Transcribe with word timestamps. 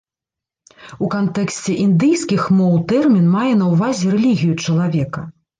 У 1.07 1.09
кантэксце 1.15 1.75
індыйскіх 1.85 2.49
моў 2.63 2.73
тэрмін 2.93 3.29
мае 3.37 3.53
на 3.63 3.71
ўвазе 3.75 4.07
рэлігію 4.15 4.59
чалавека. 4.65 5.21